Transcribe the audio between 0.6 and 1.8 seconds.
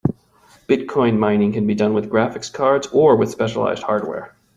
Bitcoin mining can be